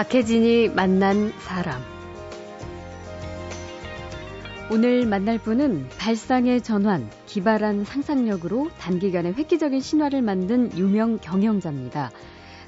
[0.00, 1.78] 박혜진이 만난 사람.
[4.70, 12.12] 오늘 만날 분은 발상의 전환, 기발한 상상력으로 단기간에 획기적인 신화를 만든 유명 경영자입니다.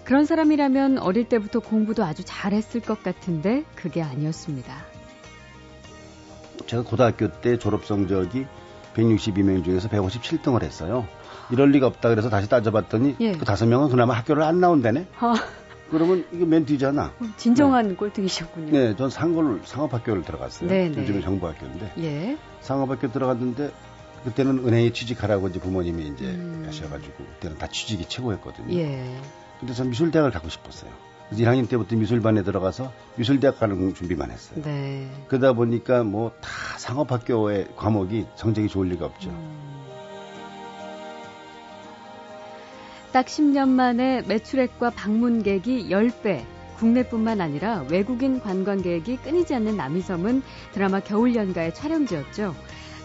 [0.05, 4.85] 그런 사람이라면 어릴 때부터 공부도 아주 잘했을 것 같은데 그게 아니었습니다.
[6.67, 8.45] 제가 고등학교 때 졸업 성적이
[8.95, 11.09] 162명 중에서 157등을 했어요.
[11.51, 13.33] 이럴 리가 없다 그래서 다시 따져봤더니 예.
[13.33, 15.07] 그 다섯 명은 그나마 학교를 안 나온다네.
[15.19, 15.35] 아,
[15.93, 17.13] 그러면 이게 맨 뒤잖아.
[17.37, 18.73] 진정한 꼴등이셨군요.
[18.73, 20.69] 네, 전 상골 상업학교를 들어갔어요.
[20.69, 21.01] 네, 네.
[21.03, 22.39] 요즘은 정보학교인데 예.
[22.63, 23.71] 상업학교 들어갔는데
[24.25, 26.65] 그때는 은행에 취직하라고 이제 부모님이 이제 음.
[26.67, 28.75] 하셔가지고 그때는 다 취직이 최고였거든요.
[28.79, 29.05] 예.
[29.61, 30.91] 근데 전 미술대학을 가고 싶었어요.
[31.29, 34.61] 그래서 1학년 때부터 미술반에 들어가서 미술대학 가는 준비만 했어요.
[34.65, 35.09] 네.
[35.29, 39.31] 그러다 보니까 뭐 다 상업학교의 과목이 성적이 좋을 리가 없죠.
[39.31, 39.82] 음.
[43.13, 46.45] 딱 10년 만에 매출액과 방문객이 10배,
[46.79, 52.55] 국내뿐만 아니라 외국인 관광객이 끊이지 않는 남이섬은 드라마 겨울연가의 촬영지였죠.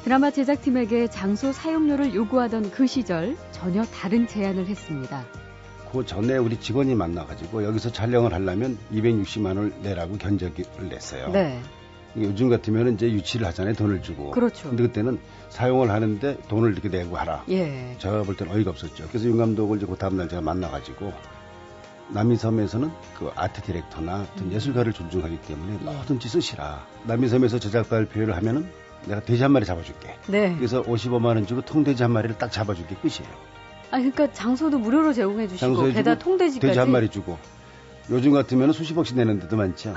[0.06, 5.26] 드라마 제작팀에게 장소 사용료를 요구하던 그 시절 전혀 다른 제안을 했습니다.
[5.92, 11.30] 그 전에 우리 직원이 만나가지고 여기서 촬영을 하려면 260만 원을 내라고 견적을 냈어요.
[11.34, 11.60] 네.
[12.18, 13.74] 요즘 같으면 이제 유치를 하잖아요.
[13.76, 14.32] 돈을 주고.
[14.32, 14.70] 그렇죠.
[14.70, 17.44] 근데 그때는 사용을 하는데 돈을 이렇게 내고 하라.
[17.50, 17.96] 예.
[18.00, 19.08] 제가 볼 때는 어이가 없었죠.
[19.10, 21.14] 그래서 윤 감독을 이제 그 다음날 제가 만나가지고
[22.10, 24.28] 남이섬에서는 그 아트 디렉터나 음.
[24.32, 26.86] 어떤 예술가를 존중하기 때문에 뭐든지 쓰시라.
[27.06, 28.70] 남이섬에서 제작 발표를 하면은
[29.06, 30.16] 내가 돼지 한 마리 잡아줄게.
[30.28, 30.56] 네.
[30.56, 33.32] 그래서 55만 원 주고 통돼지 한 마리를 딱 잡아줄게 끝이에요.
[33.92, 37.38] 아 그러니까 장소도 무료로 제공해 주시고 주고 통돼지까지 돼지 한 마리 주고
[38.10, 39.94] 요즘 같으면 수십억씩 내는 데도 많죠.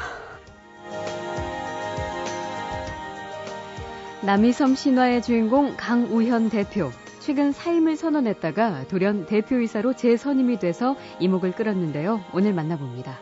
[4.22, 6.90] 남이섬 신화의 주인공 강우현 대표.
[7.20, 12.20] 최근 사임을 선언했다가 돌연 대표이사로 재선임이 돼서 이목을 끌었는데요.
[12.34, 13.18] 오늘 만나봅니다.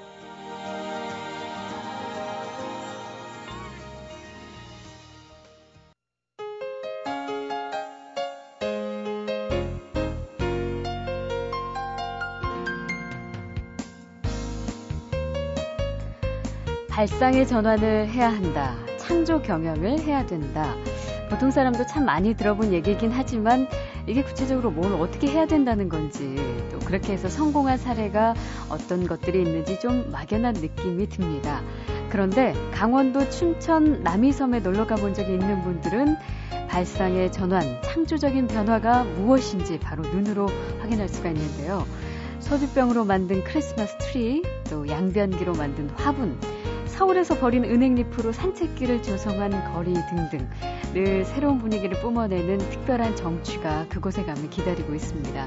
[16.88, 18.87] 발상의 전환을 해야 한다.
[19.08, 20.76] 창조 경영을 해야 된다.
[21.30, 23.66] 보통 사람도 참 많이 들어본 얘기이긴 하지만
[24.06, 26.36] 이게 구체적으로 뭘 어떻게 해야 된다는 건지
[26.70, 28.34] 또 그렇게 해서 성공한 사례가
[28.68, 31.62] 어떤 것들이 있는지 좀 막연한 느낌이 듭니다.
[32.10, 36.14] 그런데 강원도 춘천 남이섬에 놀러 가본 적이 있는 분들은
[36.68, 40.48] 발상의 전환, 창조적인 변화가 무엇인지 바로 눈으로
[40.80, 41.86] 확인할 수가 있는데요.
[42.40, 46.38] 소주병으로 만든 크리스마스 트리, 또 양변기로 만든 화분,
[46.98, 50.50] 서울에서 버린 은행잎으로 산책길을 조성한 거리 등등
[50.92, 55.46] 늘 새로운 분위기를 뿜어내는 특별한 정취가 그곳에 가면 기다리고 있습니다.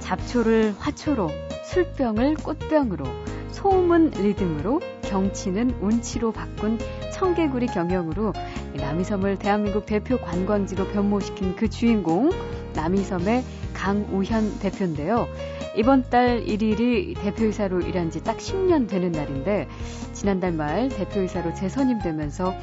[0.00, 1.30] 잡초를 화초로,
[1.64, 3.06] 술병을 꽃병으로,
[3.52, 6.78] 소음은 리듬으로, 경치는 운치로 바꾼
[7.10, 8.34] 청개구리 경영으로
[8.74, 12.28] 남이섬을 대한민국 대표 관광지로 변모시킨 그 주인공
[12.74, 13.44] 남이섬의
[13.84, 15.26] 강우현 대표인데요.
[15.74, 19.68] 이번 달 1일이 대표이사로 일한 지 딱 10년 되는 날인데
[20.12, 22.54] 지난달 말 대표이사로 재선임되면서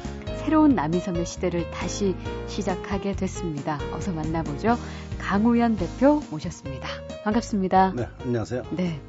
[0.44, 2.14] 새로운 남이섬의 시대를 다시
[2.46, 3.80] 시작하게 됐습니다.
[3.92, 4.76] 어서 만나보죠.
[5.18, 6.86] 강우현 대표 모셨습니다.
[7.24, 7.94] 반갑습니다.
[7.96, 8.62] 네, 안녕하세요.
[8.76, 9.00] 네.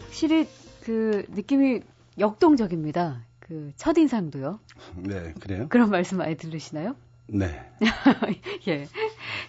[0.00, 0.48] 확실히
[0.82, 1.82] 그 느낌이
[2.18, 3.20] 역동적입니다.
[3.38, 4.58] 그 첫인상도요.
[4.96, 5.66] 네, 그래요?
[5.68, 6.96] 그런 말씀 많이 들으시나요?
[7.28, 7.46] 네.
[8.68, 8.86] 예.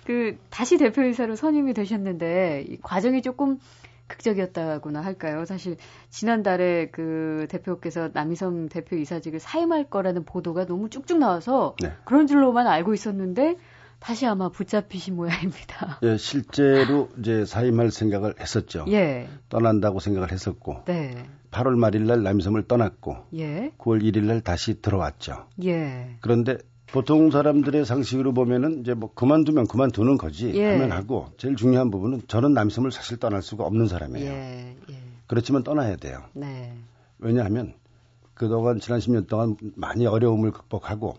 [0.06, 3.60] 그 다시 대표이사로 선임이 되셨는데 이 과정이 조금
[4.08, 5.46] 극적이었다고나 할까요?
[5.46, 5.78] 사실
[6.10, 11.92] 지난달에 그 대표께서 남이섬 대표 이사직을 사임할 거라는 보도가 너무 쭉쭉 나와서 네.
[12.06, 13.58] 그런 줄로만 알고 있었는데
[14.00, 16.00] 다시 아마 붙잡히신 모양입니다.
[16.04, 18.86] 예, 실제로 이제 사임할 생각을 했었죠.
[18.90, 19.30] 예.
[19.48, 21.26] 떠난다고 생각을 했었고 네.
[21.52, 23.72] 8월 말일 날 남섬을 떠났고 예.
[23.78, 25.48] 9월 1일 날 다시 들어왔죠.
[25.64, 26.18] 예.
[26.20, 26.58] 그런데
[26.94, 30.74] 보통 사람들의 상식으로 보면은 이제 뭐 그만두면 그만두는 거지 예.
[30.74, 34.32] 하면 하고 제일 중요한 부분은 저는 남섬을 사실 떠날 수가 없는 사람이에요.
[34.32, 34.78] 예.
[34.92, 34.96] 예.
[35.26, 36.22] 그렇지만 떠나야 돼요.
[36.34, 36.72] 네.
[37.18, 37.74] 왜냐하면
[38.36, 41.18] 그동안 지난 10년 동안 많이 어려움을 극복하고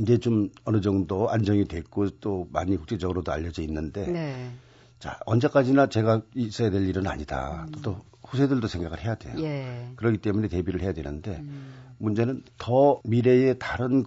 [0.00, 4.50] 이제 좀 어느 정도 안정이 됐고 또 많이 국제적으로도 알려져 있는데 네.
[4.98, 7.66] 자 언제까지나 제가 있어야 될 일은 아니다.
[7.82, 7.96] 또
[8.26, 9.34] 후세들도 생각을 해야 돼요.
[9.38, 9.92] 예.
[9.96, 11.72] 그렇기 때문에 대비를 해야 되는데 음.
[11.96, 14.04] 문제는 더 미래의 다른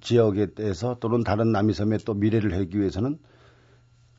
[0.00, 3.18] 지역에 대해서 또는 다른 남이섬에 또 미래를 하기 위해서는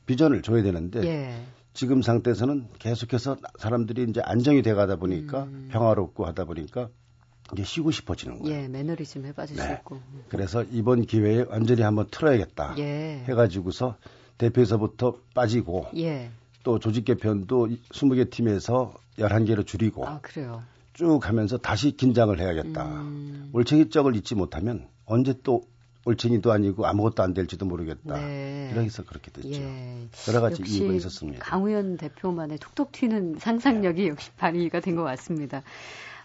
[0.05, 1.43] 비전을 줘야 되는데 예.
[1.73, 5.69] 지금 상태에서는 계속해서 사람들이 이제 안정이 돼 가다 보니까 음.
[5.71, 6.89] 평화롭고 하다 보니까
[7.53, 8.55] 이제 쉬고 싶어지는 거예요.
[8.55, 9.99] 예, 매너리즘에 빠지셨고.
[10.29, 13.23] 그래서 이번 기회에 완전히 한번 틀어야겠다 예.
[13.27, 13.97] 해가지고서
[14.37, 16.29] 대표에서부터 빠지고 예.
[16.63, 20.21] 또 조직 개편도 20개 팀에서 11개로 줄이고 아.
[20.93, 22.85] 쭉 하면서 다시 긴장을 해야겠다.
[22.85, 23.49] 음.
[23.51, 25.63] 올챙이 적을 잊지 못하면 언제 또
[26.05, 28.17] 올챙이도 아니고 아무것도 안 될지도 모르겠다.
[28.19, 28.71] 네.
[28.73, 29.49] 그래서 그렇게 됐죠.
[29.61, 30.07] 예.
[30.27, 31.39] 여러 가지 이유가 있었습니다.
[31.45, 35.63] 강우현 대표만의 톡톡 튀는 상상력이 역시 발휘가 된 것 같습니다.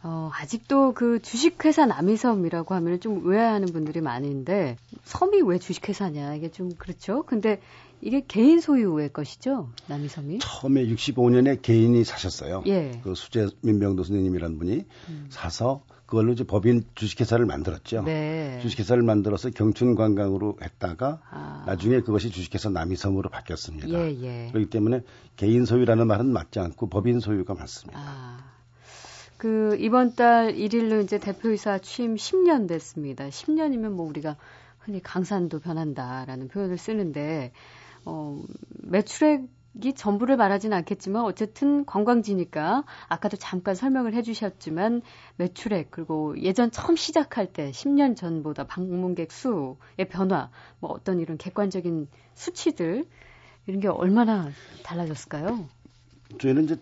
[0.02, 6.72] 어, 아직도 그 주식회사 남이섬이라고 하면 좀 의아해하는 분들이 많은데 섬이 왜 주식회사냐 이게 좀
[6.76, 7.22] 그렇죠.
[7.24, 7.60] 근데
[8.00, 10.38] 이게 개인 소유의 것이죠, 남이섬이?
[10.40, 12.62] 처음에 65년에 개인이 사셨어요.
[12.66, 13.00] 예.
[13.02, 15.26] 그 수재 민병도 선생님이라는 분이 음.
[15.30, 18.02] 사서 그걸로 이제 법인 주식회사를 만들었죠.
[18.02, 18.58] 네.
[18.62, 21.64] 주식회사를 만들어서 경춘 관광으로 했다가 아.
[21.66, 23.90] 나중에 그것이 주식회사 남이섬으로 바뀌었습니다.
[23.90, 24.48] 예, 예.
[24.50, 25.02] 그렇기 때문에
[25.36, 28.00] 개인 소유라는 말은 맞지 않고 법인 소유가 맞습니다.
[28.02, 28.38] 아.
[29.36, 33.28] 그 이번 달 1일로 이제 대표이사 취임 10년 됐습니다.
[33.28, 34.36] 10년이면 뭐 우리가
[34.78, 37.52] 흔히 강산도 변한다라는 표현을 쓰는데
[38.06, 38.42] 어,
[38.82, 39.42] 매출액
[39.84, 45.02] 이 전부를 말하지는 않겠지만 어쨌든 관광지니까 아까도 잠깐 설명을 해주셨지만
[45.36, 52.08] 매출액 그리고 예전 처음 시작할 때 10년 전보다 방문객 수의 변화 뭐 어떤 이런 객관적인
[52.34, 53.06] 수치들
[53.66, 54.50] 이런 게 얼마나
[54.82, 55.68] 달라졌을까요?
[56.40, 56.76] 저희는 이제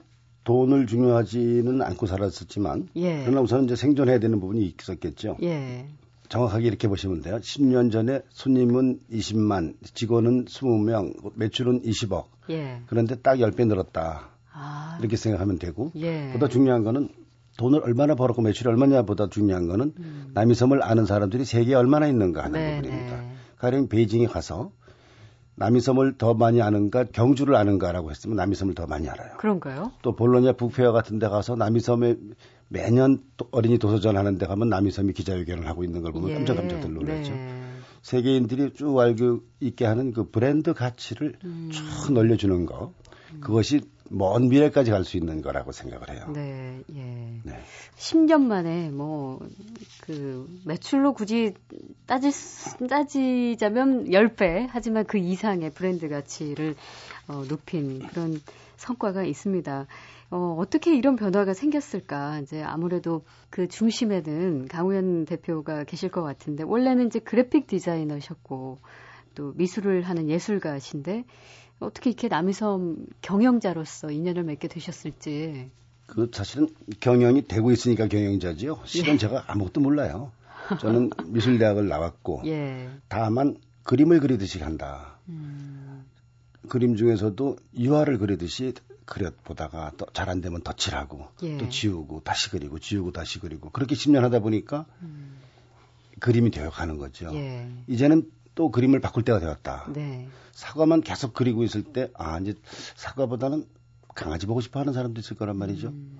[0.45, 3.25] 돈을 중요하지는 않고 살았었지만 예.
[3.25, 5.37] 그러나 우선 이제 생존해야 되는 부분이 있었겠죠.
[5.43, 5.87] 예.
[6.29, 7.37] 정확하게 이렇게 보시면 돼요.
[7.37, 12.25] 10년 전에 손님은 20만, 직원은 20명, 매출은 20억.
[12.51, 12.83] 예.
[12.87, 14.31] 그런데 딱 10배 늘었다.
[14.53, 14.97] 아.
[15.01, 16.31] 이렇게 생각하면 되고 예.
[16.33, 17.09] 보다 중요한 거는
[17.59, 20.31] 돈을 얼마나 벌었고 매출이 얼마냐 보다 중요한 거는 음.
[20.35, 23.21] 남이섬을 아는 사람들이 세계에 얼마나 있는가 하는 네, 부분입니다.
[23.21, 23.33] 네.
[23.57, 24.73] 가령 베이징에 가서
[25.57, 29.37] 남이섬을 더 많이 아는가 경주를 아는가라고 했으면 남이섬을 더 많이 알아요.
[29.39, 29.93] 그런가요?
[30.03, 32.17] 또 볼로냐 북페어 같은 데 가서 남이섬에
[32.69, 33.23] 매년
[33.53, 36.35] 어린이 도서전 하는 데 가면 남이섬이 기자회견을 하고 있는 걸 보면 예.
[36.35, 37.33] 깜짝깜짝 놀랐죠.
[37.33, 37.67] 네.
[38.03, 41.71] 세계인들이 쭉 알고 있게 하는 그 브랜드 가치를 음.
[41.73, 42.93] 쭉 늘려주는 거.
[43.41, 46.31] 그것이 먼 미래까지 갈 수 있는 거라고 생각을 해요.
[46.33, 47.41] 네, 예.
[47.43, 47.61] 네.
[47.97, 49.41] 10년 만에 뭐,
[50.03, 51.55] 그, 매출로 굳이
[52.07, 52.31] 따지,
[52.89, 56.77] 따지자면 10배, 하지만 그 이상의 브랜드 가치를
[57.29, 58.41] 어, 높인 그런
[58.77, 59.87] 성과가 있습니다.
[60.31, 62.41] 어, 어떻게 이런 변화가 생겼을까?
[62.41, 68.79] 이제 아무래도 그 중심에는 강우현 대표가 계실 것 같은데, 원래는 이제 그래픽 디자이너셨고,
[69.35, 71.25] 또 미술을 하는 예술가신데,
[71.79, 75.71] 어떻게 이렇게 남이섬 경영자로서 인연을 맺게 되셨을지.
[76.07, 76.69] 그 사실은
[77.01, 78.81] 경영이 되고 있으니까 경영자지요.
[78.85, 79.19] 실은 예.
[79.19, 80.33] 제가 아무것도 몰라요.
[80.81, 82.89] 저는 미술대학을 나왔고, 예.
[83.09, 85.19] 다만 그림을 그리듯이 한다.
[85.29, 86.05] 음.
[86.69, 88.73] 그림 중에서도 유화를 그리듯이
[89.07, 91.57] 그려 보다가 또 잘 안 되면 덧칠하고 예.
[91.59, 95.39] 또 지우고 다시 그리고 지우고 다시 그리고 그렇게 10년 하다 보니까 음.
[96.21, 97.31] 그림이 되어 가는 거죠.
[97.35, 97.69] 예.
[97.87, 99.87] 이제는 또 그림을 바꿀 때가 되었다.
[99.95, 100.29] 네.
[100.53, 102.55] 사과만 계속 그리고 있을 때 아 이제
[102.97, 103.67] 사과보다는
[104.15, 105.89] 강아지 보고 싶어 하는 사람도 있을 거란 말이죠.
[105.89, 106.19] 음.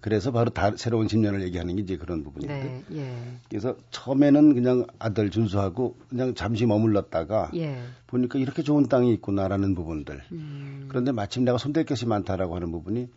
[0.00, 2.54] 그래서 바로 다 새로운 10년을 얘기하는 게 이제 그런 부분인데.
[2.54, 3.14] 네, 예.
[3.48, 7.78] 그래서 처음에는 그냥 아들 준수하고 그냥 잠시 머물렀다가 예.
[8.06, 10.22] 보니까 이렇게 좋은 땅이 있구나라는 부분들.
[10.32, 10.86] 음.
[10.88, 13.08] 그런데 마침 내가 손댈 것이 많다라고 하는 부분이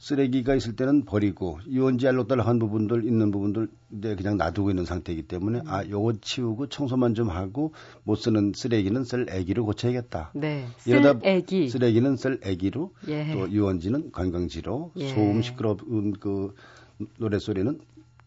[0.00, 5.58] 쓰레기가 있을 때는 버리고 유원지 알록달록한 부분들 있는 부분들 이제 그냥 놔두고 있는 상태이기 때문에
[5.60, 5.68] 음.
[5.68, 10.32] 아 요거 치우고 청소만 좀 하고 못 쓰는 쓰레기는 쓸 애기로 고쳐야겠다.
[10.34, 10.64] 네.
[10.86, 11.68] 이러다 애기.
[11.68, 13.30] 쓰레기는 쓸 애기로 예.
[13.32, 15.08] 또 유원지는 관광지로 예.
[15.08, 16.54] 소음 시끄러운 그
[17.18, 17.78] 노래 소리는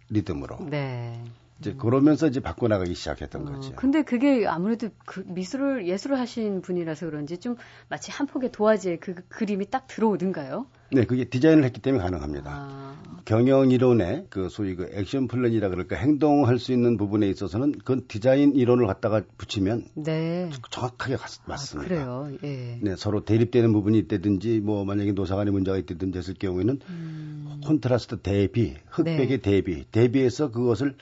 [0.09, 0.59] 리듬으로.
[0.69, 1.23] 네.
[1.63, 1.77] 이제 음.
[1.77, 3.73] 그러면서 이제 바꿔나가기 시작했던 어, 거죠.
[3.75, 7.55] 근데 그게 아무래도 그 미술을 예술을 하신 분이라서 그런지 좀
[7.87, 10.67] 마치 한 폭의 도화지에 그 그림이 딱 들어오든가요?
[10.91, 12.51] 네, 그게 디자인을 했기 때문에 가능합니다.
[12.51, 12.95] 아.
[13.25, 18.53] 경영 이론의 그 소위 그 액션 플랜이라 그럴까 행동할 수 있는 부분에 있어서는 그건 디자인
[18.53, 20.49] 이론을 갖다가 붙이면 네.
[20.69, 21.87] 정확하게 가, 아, 맞습니다.
[21.87, 22.29] 그래요.
[22.43, 22.79] 예.
[22.81, 27.61] 네, 서로 대립되는 부분이 있다든지 뭐 만약에 노사간에 문제가 있다든지 했을 경우에는 음.
[27.65, 29.37] 콘트라스트 대비, 흑백의 네.
[29.37, 30.95] 대비, 대비해서 그것을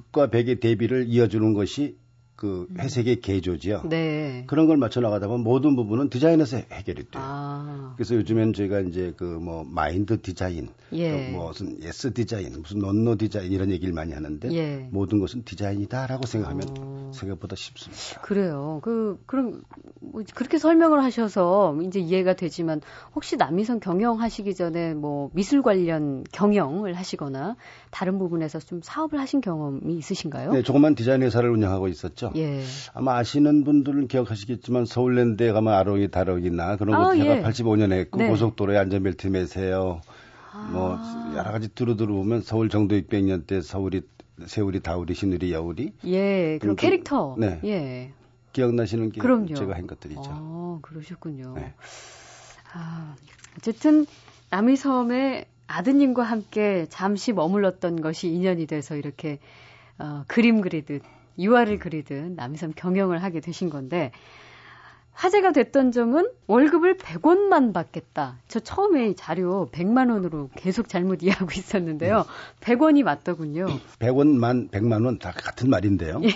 [0.00, 1.98] 흑과 백의 대비를 이어주는 것이
[2.40, 2.76] 그 음.
[2.78, 3.82] 회색의 계조지요.
[3.88, 4.44] 네.
[4.46, 7.22] 그런 걸 맞춰 나가다 보면 모든 부분은 디자인에서 해결이 돼요.
[7.22, 7.92] 아.
[7.96, 11.30] 그래서 요즘엔 저희가 이제 그 뭐 마인드 디자인, 예.
[11.30, 14.88] 뭐 무슨 yes 디자인, 무슨 no no 디자인 이런 얘기를 많이 하는데 예.
[14.90, 17.10] 모든 것은 디자인이다라고 생각하면 어.
[17.14, 18.20] 생각보다 쉽습니다.
[18.22, 18.80] 그래요.
[18.82, 19.62] 그 그럼
[20.00, 22.80] 뭐 그렇게 설명을 하셔서 이제 이해가 되지만
[23.14, 27.56] 혹시 남이섬 경영하시기 전에 뭐 미술 관련 경영을 하시거나
[27.90, 30.52] 다른 부분에서 좀 사업을 하신 경험이 있으신가요?
[30.52, 32.29] 네, 조그만 디자인 회사를 운영하고 있었죠.
[32.36, 32.62] 예.
[32.94, 37.42] 아마 아시는 분들은 기억하시겠지만 서울랜드에 가면 아롱이 다롱이나 그런 아, 거 제가 예.
[37.42, 38.28] 85년에 했고 네.
[38.28, 40.00] 고속도로에 안전벨트 매세요.
[40.52, 40.70] 아.
[40.72, 40.98] 뭐
[41.36, 44.02] 여러 가지 두루두루 보면 서울 정도 600년 때 서울이
[44.46, 48.12] 세월이 다우리 신우리 여우리 예 그런 캐릭터 네 예.
[48.52, 49.54] 기억나시는 게 그럼요.
[49.54, 50.22] 제가 한 것들이죠.
[50.26, 51.54] 아 그러셨군요.
[51.56, 51.74] 네.
[52.72, 53.14] 아
[53.58, 54.06] 어쨌든
[54.50, 59.38] 남이섬에 아드님과 함께 잠시 머물렀던 것이 인연이 돼서 이렇게
[59.98, 61.02] 어, 그림 그리듯
[61.40, 64.12] 유화를 그리듯 남이섬 경영을 하게 되신 건데
[65.12, 68.38] 화제가 됐던 점은 월급을 100원만 받겠다.
[68.48, 72.24] 저 처음에 자료 100만 원으로 계속 잘못 이해하고 있었는데요.
[72.60, 73.66] 100원이 맞더군요.
[73.98, 76.22] 100원만 100만 원 다 같은 말인데요.
[76.24, 76.30] 예.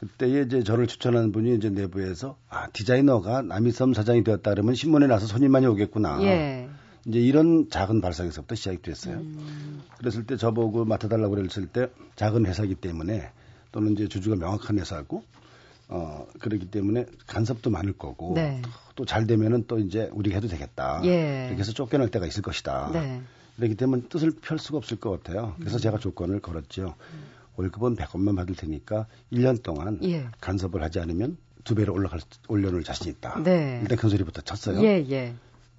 [0.00, 5.26] 그때 이제 저를 추천하는 분이 이제 내부에서 아, 디자이너가 남이섬 사장이 되었다 그러면 신문에 나서
[5.26, 6.20] 손님 많이 오겠구나.
[6.22, 6.68] 예.
[7.06, 9.16] 이제 이런 작은 발상에서부터 시작이 됐어요.
[9.18, 9.82] 음.
[9.98, 13.30] 그랬을 때 저보고 맡아달라고 그랬을 때 작은 회사이기 때문에
[13.74, 15.24] 또는 이제 주주가 명확한 회사고
[15.88, 18.62] 어, 그렇기 때문에 간섭도 많을 거고 네.
[18.94, 21.00] 또잘 되면은 또 이제 우리가 해도 되겠다.
[21.04, 21.46] 예.
[21.48, 22.90] 이렇게 해서 쫓겨날 때가 있을 것이다.
[22.92, 23.20] 네.
[23.56, 25.56] 그렇기 때문에 뜻을 펼 수가 없을 것 같아요.
[25.58, 25.80] 그래서 음.
[25.80, 26.94] 제가 조건을 걸었죠.
[27.14, 27.24] 음.
[27.56, 30.28] 월급은 100원만 받을 테니까 1년 동안 예.
[30.40, 33.42] 간섭을 하지 않으면 두 배로 올라갈 올려놓을 자신이 있다.
[33.42, 33.80] 네.
[33.82, 34.84] 일단 큰 소리부터 쳤어요.
[34.84, 35.34] 예, 예.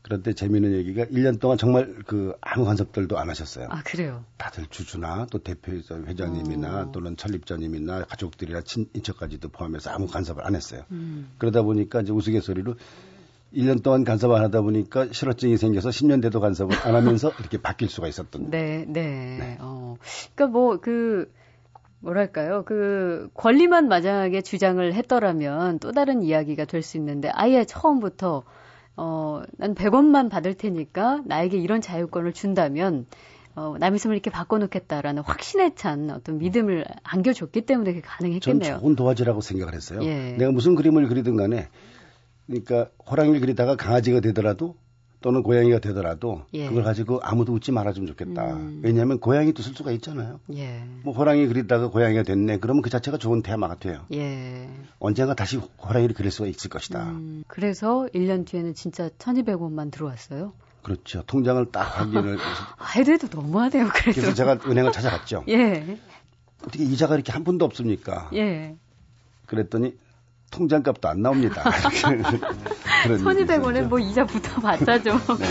[0.05, 3.69] 그런데 재미있는 얘기가 1년 동안 정말 그 아무 간섭들도 안 하셨어요.
[3.71, 4.23] 아, 그래요?
[4.37, 6.91] 다들 주주나 또 대표이사 회장님이나 어.
[6.91, 10.83] 또는 천립자님이나 가족들이나 친 인척까지도 포함해서 아무 간섭을 안 했어요.
[10.91, 11.31] 음.
[11.39, 12.75] 그러다 보니까 이제 우스갯소리로
[13.55, 17.89] 1년 동안 간섭 안 하다 보니까 실어증이 생겨서 10년 돼도 간섭을 안 하면서 이렇게 바뀔
[17.89, 18.51] 수가 있었던.
[18.51, 19.37] 네, 네.
[19.39, 19.57] 네.
[19.59, 19.97] 어.
[20.35, 21.33] 그러니까 뭐 그
[21.99, 22.63] 뭐랄까요?
[22.63, 28.43] 그 권리만 마장하게 주장을 했더라면 또 다른 이야기가 될 수 있는데 아예 처음부터
[28.97, 33.05] 어, 난 100원만 받을 테니까 나에게 이런 자유권을 준다면
[33.55, 38.71] 어, 남이섬을 이렇게 바꿔놓겠다라는 확신에 찬 어떤 믿음을 안겨줬기 때문에 그게 가능했겠네요.
[38.71, 40.03] 전 좋은 도화지라고 생각을 했어요.
[40.03, 40.33] 예.
[40.37, 41.69] 내가 무슨 그림을 그리든 간에
[42.47, 44.75] 그러니까 호랑이를 그리다가 강아지가 되더라도
[45.25, 46.67] 또는 고양이가 되더라도 예.
[46.67, 48.53] 그걸 가지고 아무도 웃지 말아주면 좋겠다.
[48.57, 48.81] 음.
[48.83, 50.39] 왜냐하면 고양이 도 쓸 수가 있잖아요.
[50.53, 50.83] 예.
[51.01, 52.59] 뭐 호랑이 그리다가 고양이가 됐네.
[52.59, 54.05] 그러면 그 자체가 좋은 테마가 돼요.
[54.13, 54.69] 예.
[54.99, 57.03] 언젠가 다시 호랑이를 그릴 수가 있을 것이다.
[57.09, 57.43] 음.
[57.47, 60.53] 그래서 1년 뒤에는 진짜 1200원만 들어왔어요.
[60.83, 61.23] 그렇죠.
[61.25, 62.37] 통장을 딱 확인을.
[62.95, 63.89] 해도 너무하네요.
[63.95, 64.21] 그래서.
[64.21, 65.45] 그래서 제가 은행을 찾아갔죠.
[65.49, 65.97] 예.
[66.61, 68.29] 어떻게 이자가 이렇게 한 푼도 없습니까?
[68.35, 68.75] 예.
[69.47, 69.97] 그랬더니
[70.55, 71.63] 통장값도 안 나옵니다.
[73.05, 75.11] 1200원에 뭐 이자부터 받자죠.
[75.37, 75.45] 네.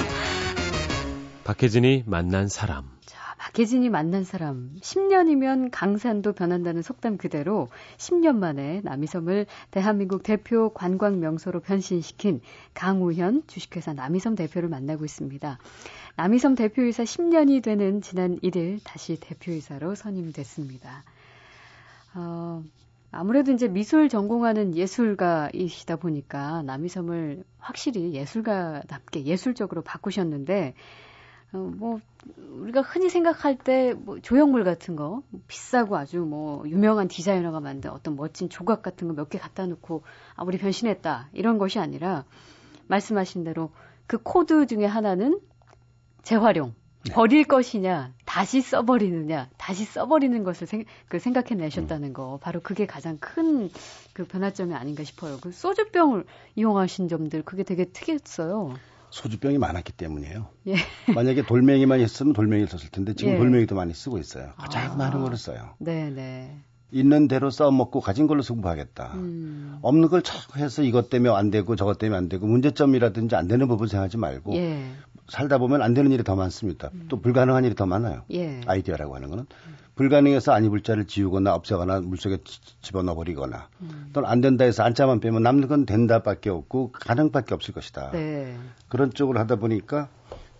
[1.44, 2.84] 박혜진이 만난 사람.
[3.04, 4.70] 자, 박혜진이 만난 사람.
[4.80, 7.68] 10년이면 강산도 변한다는 속담 그대로
[7.98, 12.40] 10년 만에 남이섬을 대한민국 대표 관광 명소로 변신시킨
[12.72, 15.58] 강우현 주식회사 남이섬 대표를 만나고 있습니다.
[16.16, 21.04] 남이섬 대표이사 10년이 되는 지난 1일 다시 대표이사로 선임됐습니다.
[22.14, 22.62] 어,
[23.14, 30.74] 아무래도 이제 미술 전공하는 예술가이시다 보니까 남이섬을 확실히 예술가답게 예술적으로 바꾸셨는데
[31.52, 32.00] 어, 뭐
[32.60, 38.16] 우리가 흔히 생각할 때 뭐 조형물 같은 거 비싸고 아주 뭐 유명한 디자이너가 만든 어떤
[38.16, 40.02] 멋진 조각 같은 거 몇 개 갖다 놓고
[40.34, 42.24] 아 우리 변신했다 이런 것이 아니라
[42.88, 43.70] 말씀하신 대로
[44.06, 45.40] 그 코드 중에 하나는
[46.22, 46.83] 재활용 네.
[47.12, 52.38] 버릴 것이냐, 다시 써버리느냐, 다시 써버리는 것을 생, 그 생각해내셨다는 거.
[52.42, 53.70] 바로 그게 가장 큰
[54.14, 55.38] 그 변화점이 아닌가 싶어요.
[55.40, 58.74] 그 소주병을 이용하신 점들, 그게 되게 특이했어요.
[59.10, 60.48] 소주병이 많았기 때문이에요.
[60.68, 60.76] 예.
[61.14, 63.36] 만약에 돌멩이만 있으면 돌멩이를 썼을 텐데 지금 예.
[63.36, 64.52] 돌멩이도 많이 쓰고 있어요.
[64.56, 64.94] 가장 아.
[64.94, 65.74] 많은 거를 써요.
[65.78, 66.56] 네, 네.
[66.94, 69.12] 있는 대로 써먹고 가진 걸로 승부하겠다.
[69.14, 69.78] 음.
[69.82, 73.66] 없는 걸 자꾸 해서 이것 때문에 안 되고 저것 때문에 안 되고 문제점이라든지 안 되는
[73.66, 74.84] 부분 생각하지 말고 예.
[75.28, 76.90] 살다 보면 안 되는 일이 더 많습니다.
[76.94, 77.06] 음.
[77.08, 78.22] 또 불가능한 일이 더 많아요.
[78.30, 78.60] 예.
[78.66, 79.76] 아이디어라고 하는 거는 음.
[79.96, 82.38] 불가능해서 아니 불자를 지우거나 없애거나 물속에
[82.80, 84.10] 집어넣어 버리거나 음.
[84.12, 88.12] 또는 안 된다 해서 안자만 빼면 남는 건 된다밖에 없고 가능밖에 없을 것이다.
[88.12, 88.56] 네.
[88.88, 90.08] 그런 쪽으로 하다 보니까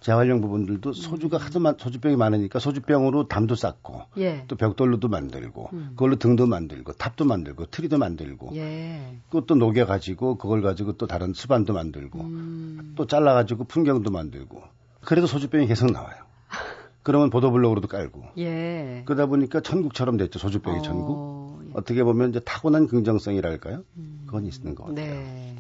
[0.05, 4.45] 재활용 부분들도 소주가 하도 많, 소주병이 많으니까 소주병으로 담도 쌓고 예.
[4.49, 5.89] 또 벽돌로도 만들고 음.
[5.93, 9.17] 그걸로 등도 만들고 탑도 만들고 트리도 만들고 예.
[9.31, 12.93] 그것도 녹여 가지고 그걸 가지고 또 다른 수반도 만들고 음.
[12.97, 14.63] 또 잘라 가지고 풍경도 만들고
[15.01, 16.17] 그래도 소주병이 계속 나와요.
[17.03, 19.05] 그러면 보도블록으로도 깔고 예.
[19.07, 21.63] 그러다 보니까 천국처럼 됐죠 소주병이 어, 천국.
[21.65, 21.71] 예.
[21.73, 23.83] 어떻게 보면 이제 타고난 긍정성이랄까요?
[23.97, 24.23] 음.
[24.27, 25.15] 그건 있는 것 같아요.
[25.15, 25.57] 네.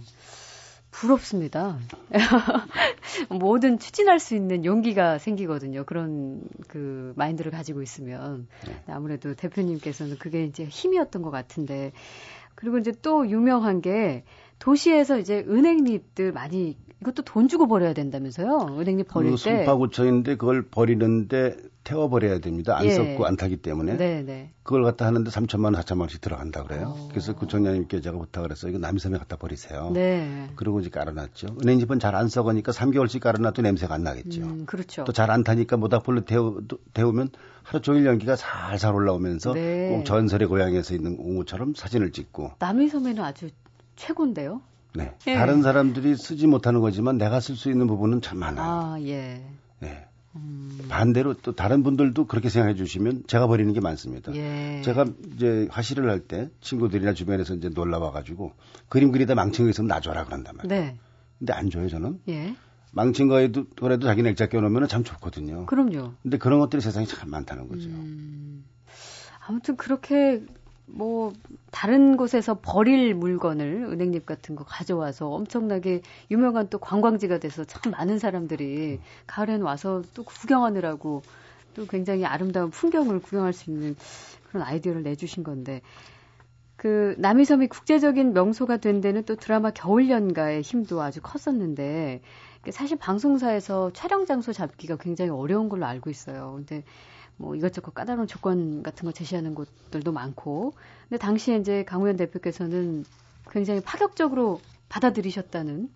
[0.94, 1.78] 부럽습니다.
[3.28, 5.84] 뭐든 추진할 수 있는 용기가 생기거든요.
[5.84, 8.46] 그런 그 마인드를 가지고 있으면.
[8.64, 8.74] 네.
[8.86, 11.92] 아무래도 대표님께서는 그게 이제 힘이었던 것 같은데.
[12.54, 14.22] 그리고 이제 또 유명한 게
[14.58, 18.76] 도시에서 이제 은행잎들 많이 이것도 돈 주고 버려야 된다면서요?
[18.78, 19.42] 은행잎 버릴 그 때.
[19.56, 22.78] 송파구청인데 그걸 버리는데 태워 버려야 됩니다.
[22.78, 22.92] 안 예.
[22.92, 23.98] 썩고 안 타기 때문에.
[23.98, 24.22] 네네.
[24.22, 24.50] 네.
[24.62, 26.94] 그걸 갖다 하는데 3천만 원, 4천만 원씩 들어간다 그래요.
[26.96, 26.98] 오.
[26.98, 27.08] 어.
[27.10, 28.70] 그래서 구청장님께 제가 부탁을 했어요.
[28.70, 29.90] 이거 남이섬에 갖다 버리세요.
[29.92, 30.48] 네.
[30.56, 31.58] 그러고 이제 깔아놨죠.
[31.62, 34.40] 은행집은 잘 안 썩으니까 3개월씩 깔아놔도 냄새가 안 나겠죠.
[34.40, 35.04] 음, 그렇죠.
[35.04, 36.62] 또 잘 안 타니까 모닥불로 태우,
[36.94, 37.28] 태우면
[37.64, 39.90] 하루 종일 연기가 살살 올라오면서 네.
[39.90, 42.52] 꼭 전설의 고향에서 있는 옹우처럼 사진을 찍고.
[42.60, 43.50] 남이섬에는 아주
[43.96, 44.60] 최고인데요.
[44.94, 45.12] 네.
[45.26, 45.34] 예.
[45.34, 48.64] 다른 사람들이 쓰지 못하는 거지만 내가 쓸 수 있는 부분은 참 많아요.
[48.94, 49.44] 아, 예.
[49.80, 50.06] 네.
[50.36, 50.78] 음.
[50.88, 54.34] 반대로 또 다른 분들도 그렇게 생각해 주시면 제가 버리는 게 많습니다.
[54.34, 54.82] 예.
[54.84, 58.52] 제가 이제 화실을 할 때 친구들이나 주변에서 이제 놀러 와가지고
[58.88, 60.82] 그림 그리다 망친 거 있으면 놔줘라 그런단 말이에요.
[60.82, 60.98] 네.
[61.38, 62.20] 근데 안 줘요 저는.
[62.28, 62.54] 예.
[62.92, 65.66] 망친 거에도 그래도 자기 액자 껴놓으면 참 좋거든요.
[65.66, 66.12] 그럼요.
[66.22, 67.88] 근데 그런 것들이 세상에 참 많다는 거죠.
[67.88, 68.64] 음.
[69.46, 70.42] 아무튼 그렇게
[70.86, 71.32] 뭐
[71.70, 78.18] 다른 곳에서 버릴 물건을 은행잎 같은 거 가져와서 엄청나게 유명한 또 관광지가 돼서 참 많은
[78.18, 81.22] 사람들이 가을엔 와서 또 구경하느라고
[81.74, 83.96] 또 굉장히 아름다운 풍경을 구경할 수 있는
[84.48, 85.80] 그런 아이디어를 내주신 건데
[86.76, 92.20] 그 남이섬이 국제적인 명소가 된 데는 또 드라마 겨울연가의 힘도 아주 컸었는데
[92.70, 96.52] 사실 방송사에서 촬영 장소 잡기가 굉장히 어려운 걸로 알고 있어요.
[96.56, 96.84] 근데
[97.36, 100.74] 뭐 이것저것 까다로운 조건 같은 거 제시하는 곳들도 많고.
[101.08, 103.04] 근데 당시에 이제 강우현 대표께서는
[103.50, 105.88] 굉장히 파격적으로 받아들이셨다는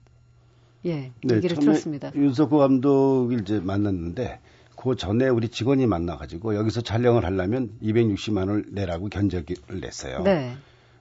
[0.84, 2.12] 예, 네, 얘기를 들었습니다.
[2.14, 4.40] 윤석호 감독을 이제 만났는데
[4.76, 10.22] 그 전에 우리 직원이 만나가지고 여기서 촬영을 하려면 260만 원을 내라고 견적을 냈어요.
[10.22, 10.56] 네.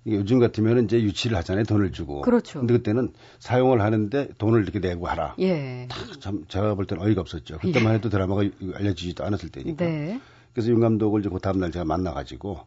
[0.07, 1.65] 요즘 같으면 이제 유치를 하잖아요.
[1.65, 2.21] 돈을 주고.
[2.21, 2.59] 그렇죠.
[2.59, 5.35] 근데 그때는 사용을 하는데 돈을 이렇게 내고 하라.
[5.39, 5.87] 예.
[6.19, 7.57] 참 제가 볼 때는 어이가 없었죠.
[7.59, 7.97] 그때만 예.
[7.97, 8.43] 해도 드라마가
[8.75, 9.85] 알려지지도 않았을 때니까.
[9.85, 10.21] 네.
[10.53, 12.61] 그래서 윤 감독을 이제 그 다음날 제가 만나가지고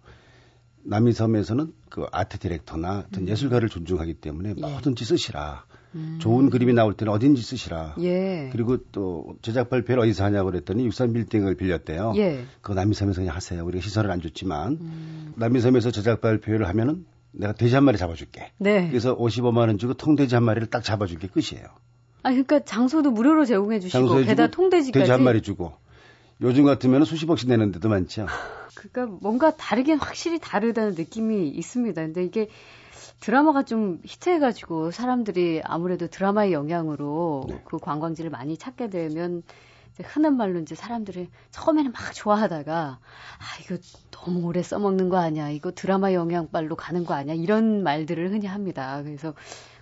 [0.83, 3.29] 남이섬에서는 그 아트 디렉터나 어떤 음.
[3.29, 4.61] 예술가를 존중하기 때문에 예.
[4.61, 5.65] 뭐든지 쓰시라.
[5.95, 6.19] 음.
[6.21, 7.97] 좋은 그림이 나올 때는 어딘지 쓰시라.
[8.01, 8.49] 예.
[8.53, 12.13] 그리고 또 제작 발표를 어디서 하냐고 그랬더니 63 빌딩을 빌렸대요.
[12.17, 12.45] 예.
[12.61, 13.65] 그 남이섬에서 그냥 하세요.
[13.65, 15.33] 우리가 시설을 안 줬지만 음.
[15.37, 18.53] 남이섬에서 제작 발표를 하면은 내가 돼지 한 마리 잡아줄게.
[18.59, 18.89] 네.
[18.89, 21.67] 그래서 55만 원 주고 통돼지 한 마리를 딱 잡아줄게 끝이에요.
[22.23, 25.73] 아 그러니까 장소도 무료로 제공해 주시고 게다가 통돼지까지 돼지 한 마리 주고
[26.43, 28.27] 요즘 같으면 수십억씩 내는 데도 많죠.
[28.75, 32.03] 그러니까 뭔가 다르긴 확실히 다르다는 느낌이 있습니다.
[32.03, 32.49] 근데 이게
[33.21, 37.63] 드라마가 좀 히트해가지고 사람들이 아무래도 드라마의 영향으로 네.
[37.65, 39.43] 그 관광지를 많이 찾게 되면
[40.03, 43.77] 흔한 말로 이제 사람들이 처음에는 막 좋아하다가 아 이거
[44.11, 49.03] 너무 오래 써먹는 거 아니야 이거 드라마 영향빨로 가는 거 아니야 이런 말들을 흔히 합니다.
[49.03, 49.35] 그래서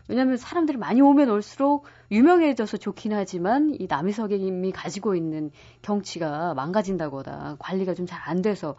[0.09, 5.51] 왜냐하면 사람들이 많이 오면 올수록 유명해져서 좋긴 하지만 이 남이석임이 가지고 있는
[5.83, 8.77] 경치가 망가진다거나 관리가 좀 잘 안 돼서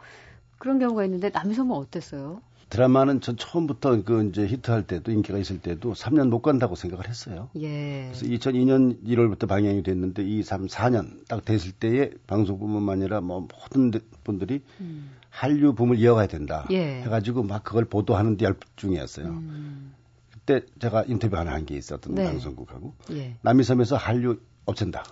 [0.58, 2.41] 그런 경우가 있는데 남이섬은 어땠어요?
[2.69, 7.49] 드라마는 전 처음부터 그 이제 히트할 때도 인기가 있을 때도 3년 못 간다고 생각을 했어요.
[7.58, 8.12] 예.
[8.12, 13.91] 그래서 2002년 1월부터 방영이 됐는데 2, 3, 4년 딱 됐을 때에 방송뿐만 아니라 뭐 모든
[14.23, 15.12] 분들이 음.
[15.32, 17.01] 한류 붐을 이어가야 된다 예.
[17.01, 19.27] 해가지고 막 그걸 보도하는 데 열중이었어요.
[19.27, 19.93] 음.
[20.32, 22.25] 그때 제가 인터뷰 하나 한 게 있었던 네.
[22.25, 23.36] 방송국하고 예.
[23.41, 25.03] 남이섬에서 한류 없앤다.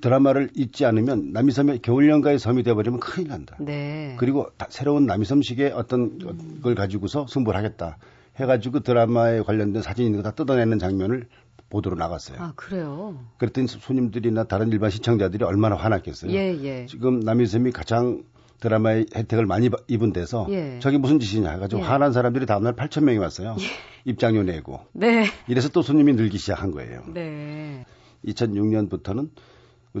[0.00, 3.56] 드라마를 잊지 않으면 남이섬의 겨울연가의 섬이 되어버리면 큰일 난다.
[3.60, 4.14] 네.
[4.18, 6.60] 그리고 새로운 남이섬식의 어떤 음.
[6.62, 7.98] 걸 가지고서 승부를 하겠다.
[8.36, 11.26] 해가지고 드라마에 관련된 사진 있는 거 다 뜯어내는 장면을
[11.70, 12.38] 보도로 나갔어요.
[12.40, 13.18] 아, 그래요?
[13.38, 16.30] 그랬더니 손님들이나 다른 일반 시청자들이 얼마나 화났겠어요.
[16.32, 16.86] 예, 예.
[16.86, 18.22] 지금 남이섬이 가장
[18.60, 20.78] 드라마의 혜택을 많이 입은 데서 예.
[20.80, 21.86] 저게 무슨 짓이냐 해가지고 예.
[21.86, 23.56] 화난 사람들이 다음날 8천 명이 왔어요.
[23.58, 23.64] 예.
[24.10, 24.80] 입장료 내고.
[24.92, 25.26] 네.
[25.48, 27.02] 이래서 또 손님이 늘기 시작한 거예요.
[27.12, 27.84] 네.
[28.24, 29.30] 2006년부터는 우리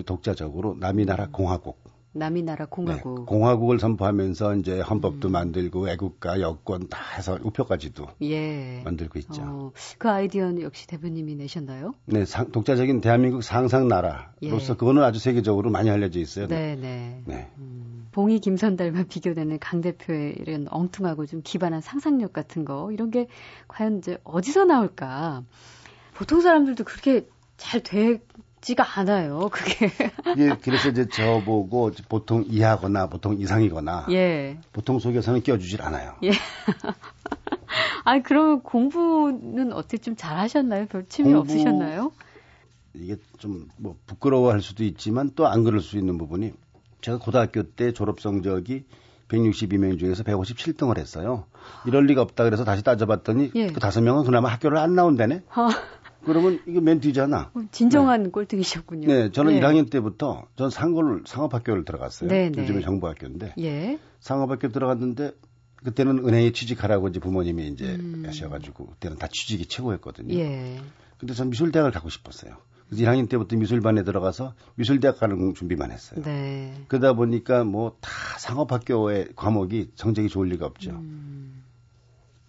[0.04, 1.32] 독자적으로 남이나라 음.
[1.32, 1.88] 공화국.
[2.12, 3.20] 남이나라 공화국.
[3.20, 5.32] 네, 공화국을 선포하면서 이제 헌법도 음.
[5.32, 8.80] 만들고 애국가 여권 다 해서 우표까지도 예.
[8.84, 9.42] 만들고 있죠.
[9.42, 11.94] 어, 그 아이디어는 역시 대표님이 내셨나요?
[12.06, 14.76] 네, 상, 독자적인 대한민국 상상 나라로서 예.
[14.76, 16.48] 그거는 아주 세계적으로 많이 알려져 있어요.
[16.48, 17.22] 네, 네.
[17.26, 17.50] 네.
[17.58, 23.28] 음, 봉이 김선달과 비교되는 강 대표의 이런 엉뚱하고 좀 기반한 상상력 같은 거 이런 게
[23.68, 25.44] 과연 이제 어디서 나올까?
[26.14, 28.20] 보통 사람들도 그렇게 잘 돼,
[28.60, 29.90] 지가 않아요, 그게.
[30.38, 34.06] 예, 그래서 이제 저보고 보통 이하거나 보통 이상이거나.
[34.10, 34.58] 예.
[34.72, 36.14] 보통 속에서는 끼워주질 않아요.
[36.24, 36.30] 예.
[38.04, 40.86] 아니, 그럼 공부는 어떻게 좀 잘 하셨나요?
[40.86, 42.12] 별 취미 공부, 없으셨나요?
[42.94, 46.52] 이게 좀 뭐 부끄러워할 수도 있지만 또 안 그럴 수 있는 부분이
[47.00, 48.84] 제가 고등학교 때 졸업 성적이
[49.28, 51.44] 162명 중에서 157등을 했어요.
[51.86, 53.66] 이럴 리가 없다 그래서 다시 따져봤더니 예.
[53.68, 55.42] 그 다섯 명은 그나마 학교를 안 나온다네.
[56.28, 56.32] 어.
[56.32, 57.50] 그러면 이거 맨 뒤잖아.
[57.54, 58.30] 어, 진정한 네.
[58.30, 59.06] 꼴등이셨군요.
[59.08, 59.60] 네, 저는 네.
[59.60, 62.28] 1학년 때부터 전 상고를 상업학교를 들어갔어요.
[62.28, 62.62] 네, 네.
[62.62, 63.54] 요즘에 정부학교인데.
[63.58, 63.98] 예.
[64.20, 65.32] 상업학교 들어갔는데
[65.84, 68.24] 그때는 은행에 취직하라고 이제 부모님이 이제 음.
[68.26, 70.34] 하셔가지고 그때는 다 취직이 최고였거든요.
[70.34, 70.80] 예.
[71.18, 72.56] 근데 전 미술대학을 가고 싶었어요.
[72.88, 76.22] 그래서 1학년 때부터 미술반에 들어가서 미술대학 가는 준비만 했어요.
[76.22, 76.74] 네.
[76.88, 80.90] 그러다 보니까 뭐 다 상업학교의 과목이 성적이 좋을 리가 없죠.
[80.90, 81.62] 음.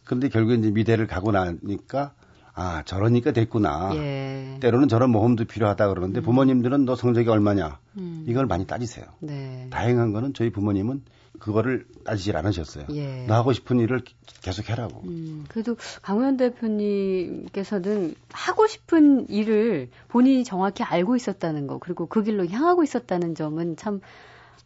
[0.06, 2.14] 그런데 결국 이제 미대를 가고 나니까
[2.60, 3.92] 아 저러니까 됐구나.
[3.96, 4.58] 예.
[4.60, 6.24] 때로는 저런 모험도 필요하다 그러는데 음.
[6.24, 8.26] 부모님들은 너 성적이 얼마냐 음.
[8.28, 9.06] 이걸 많이 따지세요.
[9.22, 9.68] 네.
[9.70, 11.02] 다행한 거는 저희 부모님은
[11.40, 12.88] 그거를 따지질 않으셨어요.
[12.92, 13.26] 예.
[13.28, 14.02] 너 하고 싶은 일을
[14.42, 15.04] 계속 해라고.
[15.06, 22.46] 음, 그래도 강우현 대표님께서는 하고 싶은 일을 본인이 정확히 알고 있었다는 거, 그리고 그 길로
[22.46, 24.02] 향하고 있었다는 점은 참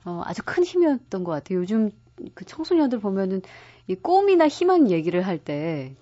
[0.03, 1.59] 어, 아주 큰 힘이었던 것 같아요.
[1.59, 1.91] 요즘
[2.33, 3.43] 그 청소년들 보면은
[3.85, 5.93] 이 꿈이나 희망 얘기를 할 때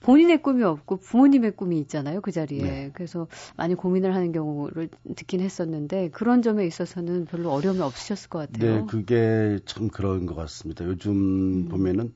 [0.00, 2.90] 본인의 꿈이 없고 부모님의 꿈이 있잖아요 그 자리에 네.
[2.92, 8.80] 그래서 많이 고민을 하는 경우를 듣긴 했었는데 그런 점에 있어서는 별로 어려움이 없으셨을 것 같아요.
[8.80, 10.84] 네, 그게 참 그런 것 같습니다.
[10.84, 11.68] 요즘 음.
[11.68, 12.12] 보면은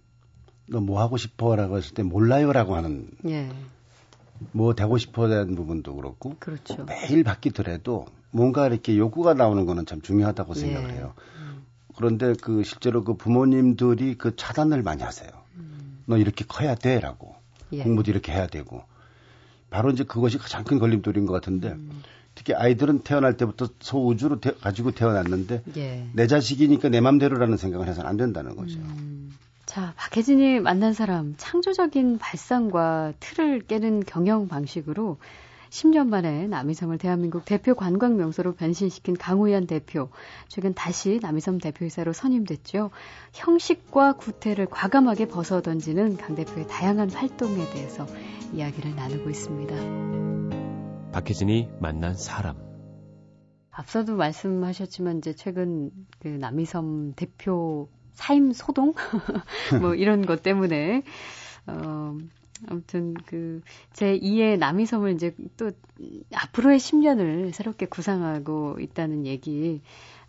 [0.68, 3.51] 너 뭐 하고 싶어라고 했을 때 몰라요라고 하는 예.
[4.53, 6.85] 뭐 되고 싶어라는 부분도 그렇고 그렇죠.
[6.85, 10.95] 매일 바뀌더라도 뭔가 이렇게 욕구가 나오는 거는 참 중요하다고 생각을 예.
[10.95, 11.14] 해요.
[11.37, 11.62] 음.
[11.97, 15.31] 그런데 그 실제로 그 부모님들이 그 차단을 많이 하세요.
[15.57, 16.03] 음.
[16.07, 17.37] 너 이렇게 커야 돼라고
[17.73, 17.83] 예.
[17.83, 18.85] 공부도 이렇게 해야 되고
[19.71, 22.03] 바로 이제 그것이 가장 큰 걸림돌인 것 같은데 음.
[22.35, 26.07] 특히 아이들은 태어날 때부터 소우주로 태, 가지고 태어났는데 예.
[26.13, 28.79] 내 자식이니까 내 맘대로라는 생각을 해서는 안 된다는 거죠.
[28.79, 29.33] 음.
[29.67, 35.19] 자, 박혜진이 만난 사람 창조적인 발상과 틀을 깨는 경영 방식으로
[35.73, 40.11] 10년 만에 남이섬을 대한민국 대표 관광 명소로 변신시킨 강우현 대표.
[40.47, 42.91] 최근 다시 남이섬 대표이사로 선임됐죠.
[43.33, 48.07] 형식과 구태를 과감하게 벗어던지는 강 대표의 다양한 활동에 대해서
[48.53, 51.11] 이야기를 나누고 있습니다.
[51.13, 52.59] 박혜진이 만난 사람.
[53.71, 58.93] 앞서도 말씀하셨지만 이제 최근 그 남이섬 대표 사임 소동
[59.81, 61.03] 뭐 이런 것 때문에
[61.67, 62.19] 어
[62.68, 63.61] 아무튼 그
[63.92, 65.70] 제 2의 남이섬을 이제 또
[66.35, 69.81] 앞으로의 10년을 새롭게 구상하고 있다는 얘기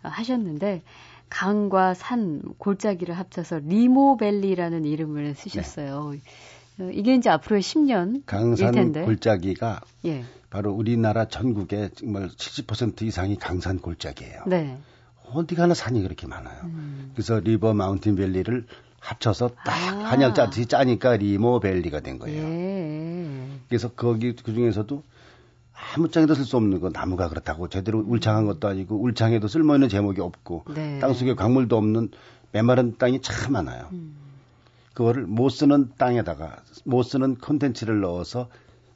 [0.02, 0.82] 하셨는데
[1.30, 6.14] 강과 산 골짜기를 합쳐서 리모밸리라는 이름을 쓰셨어요.
[6.76, 6.90] 네.
[6.92, 9.02] 이게 이제 앞으로의 10년 강산 텐데.
[9.04, 10.24] 골짜기가 예.
[10.50, 14.42] 바로 우리나라 전국의 정말 70% 이상이 강산 골짜기예요.
[14.46, 14.78] 네.
[15.32, 16.60] 어디 가나 산이 그렇게 많아요.
[16.64, 17.10] 음.
[17.14, 18.66] 그래서 리버 마운틴 밸리를
[19.04, 20.04] 합쳐서 딱 아.
[20.10, 22.42] 한약 짜듯이 짜니까 리모밸리가 된 거예요.
[22.42, 23.48] 예.
[23.68, 25.02] 그래서 거기 그 중에서도
[25.94, 30.20] 아무 짝에도 쓸 수 없는 거 나무가 그렇다고 제대로 울창한 것도 아니고 울창해도 쓸모있는 제목이
[30.20, 30.98] 없고 네.
[31.00, 32.10] 땅속에 광물도 없는
[32.52, 33.88] 메마른 땅이 참 많아요.
[33.92, 34.16] 음.
[34.94, 38.48] 그거를 못 쓰는 땅에다가 못 쓰는 콘텐츠를 넣어서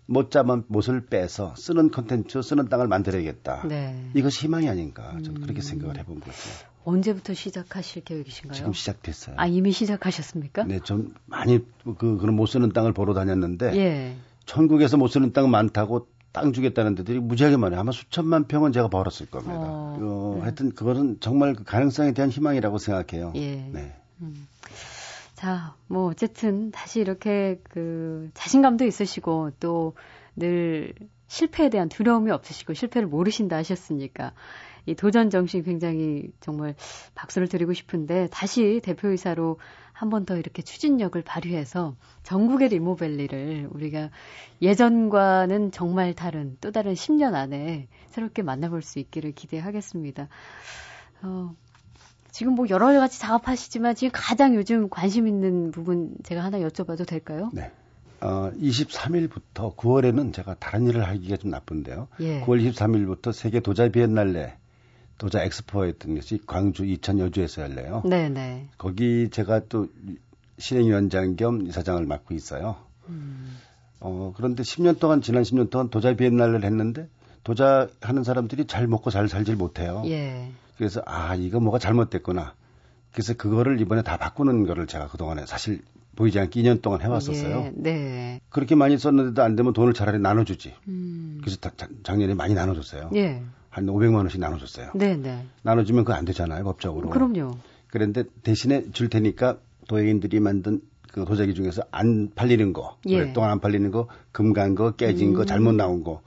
[0.06, 3.66] 못 잡은 못을 빼서 쓰는 콘텐츠 쓰는 땅을 만들어야겠다.
[3.68, 4.10] 네.
[4.14, 5.40] 이것이 희망이 아닌가 저는 음.
[5.42, 6.32] 그렇게 생각을 해본 거죠.
[6.88, 8.56] 언제부터 시작하실 계획이신가요?
[8.56, 9.36] 지금 시작됐어요.
[9.38, 10.64] 아 이미 시작하셨습니까?
[10.64, 14.16] 네, 좀 많이 그 그런 못 쓰는 땅을 보러 다녔는데 예.
[14.46, 17.80] 천국에서 못 쓰는 땅 많다고 땅 주겠다는 데들이 무지하게 많아요.
[17.80, 19.60] 아마 수천만 평은 제가 벌었을 겁니다.
[19.60, 20.42] 어, 어, 네.
[20.42, 23.32] 하여튼 그거는 정말 그 가능성에 대한 희망이라고 생각해요.
[23.36, 23.56] 예.
[23.72, 23.94] 네.
[24.20, 24.46] 음.
[25.34, 29.94] 자, 뭐 어쨌든 다시 이렇게 그 자신감도 있으시고 또
[30.38, 30.92] 늘
[31.26, 34.32] 실패에 대한 두려움이 없으시고 실패를 모르신다 하셨으니까
[34.88, 36.74] 이 도전 정신 굉장히 정말
[37.14, 39.58] 박수를 드리고 싶은데 다시 대표이사로
[39.92, 44.10] 한 번 더 이렇게 추진력을 발휘해서 전국의 리모벨리를 우리가
[44.62, 50.28] 예전과는 정말 다른 또 다른 10년 안에 새롭게 만나볼 수 있기를 기대하겠습니다.
[51.22, 51.52] 어,
[52.30, 57.50] 지금 뭐 여러 가지 작업하시지만 지금 가장 요즘 관심 있는 부분 제가 하나 여쭤봐도 될까요?
[57.52, 57.72] 네.
[58.20, 62.06] 어, 23일부터 9월에는 제가 다른 일을 하기가 좀 나쁜데요.
[62.20, 62.40] 예.
[62.42, 64.56] 9월 23일부터 세계 도자 비엔날레
[65.18, 68.02] 도자 엑스포였던 것이 광주 이천 여주에서 열려요.
[68.04, 68.68] 네네.
[68.78, 69.88] 거기 제가 또
[70.58, 72.76] 실행위원장 겸 이사장을 맡고 있어요.
[73.08, 73.56] 음.
[74.00, 77.08] 어, 그런데 10년 동안, 지난 10년 동안 도자 비엔날레를 했는데
[77.42, 80.02] 도자 하는 사람들이 잘 먹고 잘 살질 못해요.
[80.06, 80.50] 예.
[80.76, 82.54] 그래서 아, 이거 뭐가 잘못됐구나.
[83.12, 85.82] 그래서 그거를 이번에 다 바꾸는 거를 제가 그동안에 사실
[86.14, 87.64] 보이지 않게 2년 동안 해왔었어요.
[87.66, 88.40] 예, 네.
[88.48, 90.74] 그렇게 많이 썼는데도 안 되면 돈을 차라리 나눠주지.
[90.88, 91.38] 음.
[91.40, 91.70] 그래서 다,
[92.02, 93.10] 작년에 많이 나눠줬어요.
[93.14, 93.42] 예.
[93.78, 94.90] 한 500만 원씩 나눠줬어요.
[94.94, 95.46] 네, 네.
[95.62, 97.10] 나눠주면 그거 안 되잖아요, 법적으로.
[97.10, 97.56] 그럼요.
[97.86, 100.80] 그런데 대신에 줄 테니까 도예인들이 만든
[101.12, 103.16] 그 도자기 중에서 안 팔리는 거, 예.
[103.16, 105.34] 오랫동안 안 팔리는 거, 금간 거, 깨진 음.
[105.34, 106.20] 거, 잘못 나온 거,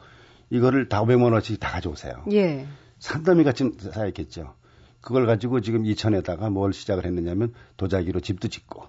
[0.50, 2.24] 이거를 다 500만 원씩 다 가져오세요.
[2.32, 2.66] 예.
[3.00, 4.54] 산더미 같이 쌓였겠죠.
[5.02, 8.84] 그걸 가지고 지금 이천에다가 뭘 시작을 했느냐면 도자기로 집도 짓고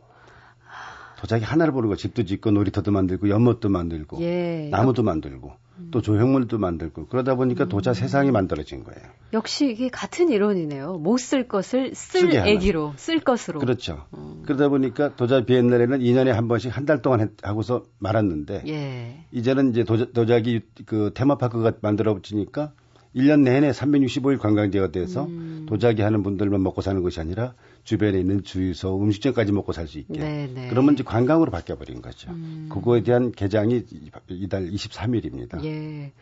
[1.23, 4.69] 도자기 하나를 보는 거 집도 짓고 놀이터도 만들고 연못도 만들고 예.
[4.73, 5.89] 나무도 만들고 음.
[5.93, 7.95] 또 조형물도 만들고 그러다 보니까 도자 음.
[7.95, 9.01] 세상이 만들어진 거예요.
[9.33, 10.99] 역시 이게 같은 이론이네요.
[10.99, 13.61] 못 쓸 것을 쓸 애기로 쓸 것으로.
[13.61, 14.05] 그렇죠.
[14.17, 14.43] 음.
[14.45, 19.25] 그러다 보니까 도자 비엔날에는 2년에 한 번씩 한 달 동안 했, 하고서 말았는데 예.
[19.31, 22.73] 이제는 이제 도자, 도자기 그 테마파크가 만들어지니까
[23.15, 25.67] 1년 내내 365일 관광지가 돼서 음.
[25.69, 27.55] 도자기 하는 분들만 먹고 사는 것이 아니라
[27.85, 30.19] 주변에 있는 주유소, 음식점까지 먹고 살 수 있게.
[30.19, 30.53] 네네.
[30.55, 30.69] 네.
[30.69, 32.31] 그러면 이제 관광으로 바뀌어 버린 거죠.
[32.31, 32.69] 음.
[32.73, 33.85] 그거에 대한 개장이
[34.29, 35.65] 이달 23일입니다.
[35.65, 36.13] 예.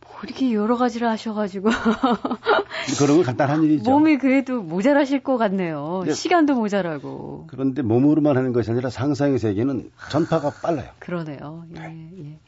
[0.00, 1.70] 뭐 이렇게 여러 가지를 하셔가지고.
[2.98, 3.90] 그런 건 간단한 일이죠.
[3.90, 6.04] 몸이 그래도 모자라실 것 같네요.
[6.06, 6.12] 네.
[6.12, 7.46] 시간도 모자라고.
[7.48, 10.88] 그런데 몸으로만 하는 것이 아니라 상상의 세계는 전파가 빨라요.
[11.00, 11.64] 그러네요.
[11.76, 12.38] 예, 예.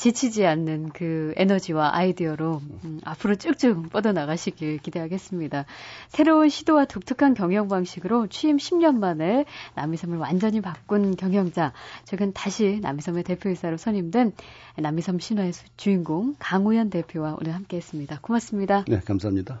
[0.00, 5.66] 지치지 않는 그 에너지와 아이디어로 음, 앞으로 쭉쭉 뻗어나가시길 기대하겠습니다.
[6.08, 13.24] 새로운 시도와 독특한 경영 방식으로 취임 10년 만에 남이섬을 완전히 바꾼 경영자, 최근 다시 남이섬의
[13.24, 14.32] 대표이사로 선임된
[14.78, 18.20] 남이섬 신화의 주인공 강우현 대표와 오늘 함께했습니다.
[18.22, 18.86] 고맙습니다.
[18.88, 19.60] 네, 감사합니다.